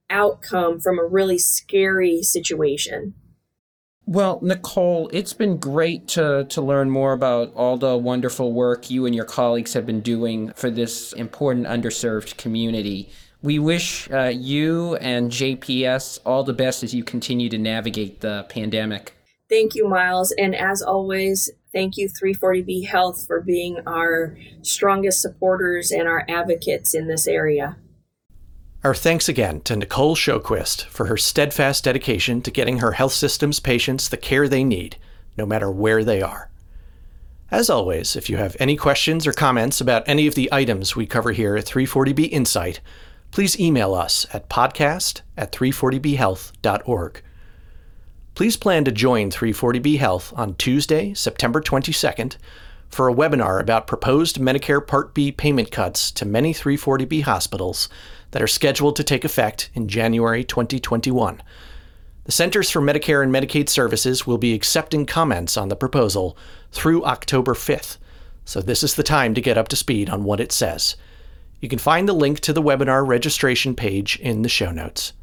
outcome 0.09 0.79
from 0.79 0.97
a 0.97 1.05
really 1.05 1.37
scary 1.37 2.23
situation. 2.23 3.13
Well, 4.05 4.39
Nicole, 4.41 5.09
it's 5.11 5.33
been 5.33 5.57
great 5.57 6.07
to, 6.09 6.45
to 6.45 6.61
learn 6.61 6.89
more 6.89 7.11
about 7.11 7.53
all 7.53 7.75
the 7.77 7.97
wonderful 7.97 8.53
work 8.53 8.89
you 8.89 9.05
and 9.05 9.13
your 9.13 9.25
colleagues 9.25 9.73
have 9.73 9.85
been 9.85 9.99
doing 9.99 10.53
for 10.55 10.69
this 10.69 11.11
important 11.11 11.67
underserved 11.67 12.37
community. 12.37 13.09
We 13.41 13.59
wish 13.59 14.09
uh, 14.09 14.31
you 14.33 14.95
and 14.95 15.29
JPS 15.31 16.19
all 16.25 16.45
the 16.45 16.53
best 16.53 16.81
as 16.81 16.93
you 16.93 17.03
continue 17.03 17.49
to 17.49 17.57
navigate 17.57 18.21
the 18.21 18.45
pandemic. 18.47 19.13
Thank 19.49 19.75
you, 19.75 19.87
Miles. 19.87 20.33
And 20.37 20.55
as 20.55 20.81
always, 20.81 21.51
thank 21.71 21.97
you, 21.97 22.09
340B 22.09 22.87
Health, 22.87 23.25
for 23.27 23.41
being 23.41 23.77
our 23.85 24.35
strongest 24.63 25.21
supporters 25.21 25.91
and 25.91 26.07
our 26.07 26.25
advocates 26.27 26.95
in 26.95 27.07
this 27.07 27.27
area. 27.27 27.77
Our 28.83 28.95
thanks 28.95 29.29
again 29.29 29.61
to 29.61 29.75
Nicole 29.75 30.15
Shoquist 30.15 30.85
for 30.85 31.07
her 31.07 31.17
steadfast 31.17 31.83
dedication 31.83 32.41
to 32.43 32.51
getting 32.51 32.79
her 32.79 32.91
health 32.91 33.13
system's 33.13 33.59
patients 33.59 34.09
the 34.09 34.17
care 34.17 34.47
they 34.47 34.63
need, 34.63 34.97
no 35.37 35.45
matter 35.45 35.71
where 35.71 36.03
they 36.03 36.21
are. 36.21 36.51
As 37.51 37.69
always, 37.69 38.15
if 38.15 38.29
you 38.29 38.37
have 38.37 38.55
any 38.59 38.75
questions 38.75 39.27
or 39.27 39.33
comments 39.33 39.79
about 39.79 40.07
any 40.07 40.27
of 40.27 40.35
the 40.35 40.49
items 40.51 40.95
we 40.95 41.05
cover 41.05 41.31
here 41.31 41.55
at 41.55 41.65
340B 41.65 42.29
Insight, 42.31 42.79
please 43.31 43.59
email 43.59 43.93
us 43.93 44.25
at 44.33 44.49
podcast 44.49 45.21
at 45.37 45.51
340bhealth.org. 45.51 47.21
Please 48.35 48.57
plan 48.57 48.83
to 48.83 48.91
join 48.91 49.31
340B 49.31 49.97
Health 49.97 50.33
on 50.35 50.55
Tuesday, 50.55 51.13
September 51.13 51.61
22nd, 51.61 52.35
for 52.89 53.07
a 53.07 53.13
webinar 53.13 53.61
about 53.61 53.87
proposed 53.87 54.41
Medicare 54.41 54.85
Part 54.85 55.13
B 55.13 55.31
payment 55.31 55.71
cuts 55.71 56.11
to 56.11 56.25
many 56.25 56.53
340B 56.53 57.23
hospitals 57.23 57.87
that 58.31 58.41
are 58.41 58.47
scheduled 58.47 58.97
to 58.97 59.05
take 59.05 59.23
effect 59.23 59.69
in 59.73 59.87
January 59.87 60.43
2021. 60.43 61.41
The 62.25 62.31
Centers 62.33 62.69
for 62.69 62.81
Medicare 62.81 63.23
and 63.23 63.33
Medicaid 63.33 63.69
Services 63.69 64.27
will 64.27 64.37
be 64.37 64.53
accepting 64.53 65.05
comments 65.05 65.55
on 65.55 65.69
the 65.69 65.75
proposal 65.77 66.37
through 66.73 67.05
October 67.05 67.53
5th, 67.53 67.95
so 68.43 68.59
this 68.59 68.83
is 68.83 68.95
the 68.95 69.03
time 69.03 69.33
to 69.33 69.39
get 69.39 69.57
up 69.57 69.69
to 69.69 69.77
speed 69.77 70.09
on 70.09 70.25
what 70.25 70.41
it 70.41 70.51
says. 70.51 70.97
You 71.61 71.69
can 71.69 71.79
find 71.79 72.05
the 72.05 72.13
link 72.13 72.41
to 72.41 72.51
the 72.51 72.61
webinar 72.61 73.07
registration 73.07 73.75
page 73.75 74.19
in 74.19 74.41
the 74.41 74.49
show 74.49 74.71
notes. 74.71 75.13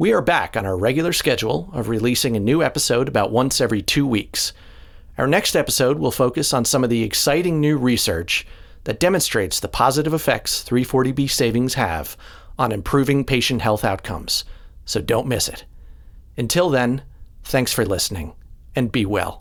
We 0.00 0.14
are 0.14 0.22
back 0.22 0.56
on 0.56 0.64
our 0.64 0.78
regular 0.78 1.12
schedule 1.12 1.68
of 1.74 1.90
releasing 1.90 2.34
a 2.34 2.40
new 2.40 2.62
episode 2.62 3.06
about 3.06 3.32
once 3.32 3.60
every 3.60 3.82
two 3.82 4.06
weeks. 4.06 4.54
Our 5.18 5.26
next 5.26 5.54
episode 5.54 5.98
will 5.98 6.10
focus 6.10 6.54
on 6.54 6.64
some 6.64 6.82
of 6.82 6.88
the 6.88 7.02
exciting 7.02 7.60
new 7.60 7.76
research 7.76 8.46
that 8.84 8.98
demonstrates 8.98 9.60
the 9.60 9.68
positive 9.68 10.14
effects 10.14 10.64
340B 10.64 11.28
savings 11.28 11.74
have 11.74 12.16
on 12.58 12.72
improving 12.72 13.26
patient 13.26 13.60
health 13.60 13.84
outcomes. 13.84 14.44
So 14.86 15.02
don't 15.02 15.28
miss 15.28 15.50
it. 15.50 15.66
Until 16.38 16.70
then, 16.70 17.02
thanks 17.44 17.74
for 17.74 17.84
listening 17.84 18.32
and 18.74 18.90
be 18.90 19.04
well. 19.04 19.39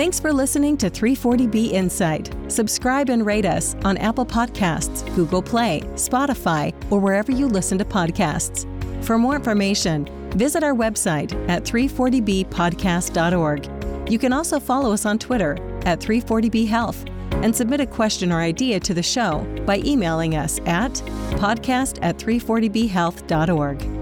Thanks 0.00 0.16
for 0.18 0.32
listening 0.32 0.78
to 0.78 0.88
340B 0.88 1.72
Insight. 1.72 2.34
Subscribe 2.48 3.10
and 3.10 3.26
rate 3.26 3.44
us 3.44 3.76
on 3.84 3.98
Apple 3.98 4.24
Podcasts, 4.24 5.04
Google 5.14 5.42
Play, 5.42 5.82
Spotify, 5.92 6.72
or 6.90 6.98
wherever 6.98 7.30
you 7.30 7.46
listen 7.46 7.76
to 7.76 7.84
podcasts. 7.84 8.64
For 9.04 9.18
more 9.18 9.36
information, 9.36 10.08
Visit 10.36 10.62
our 10.62 10.74
website 10.74 11.32
at 11.48 11.64
340bpodcast.org. 11.64 14.10
You 14.10 14.18
can 14.18 14.32
also 14.32 14.58
follow 14.60 14.92
us 14.92 15.04
on 15.04 15.18
Twitter 15.18 15.58
at 15.84 16.00
340bhealth 16.00 17.06
and 17.44 17.54
submit 17.54 17.80
a 17.80 17.86
question 17.86 18.32
or 18.32 18.40
idea 18.40 18.80
to 18.80 18.94
the 18.94 19.02
show 19.02 19.44
by 19.66 19.76
emailing 19.78 20.36
us 20.36 20.60
at 20.60 20.92
podcast 21.36 21.98
at 22.02 22.16
340bhealth.org. 22.16 23.99